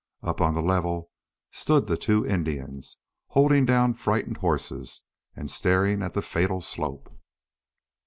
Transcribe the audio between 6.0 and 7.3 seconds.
at the fatal slope.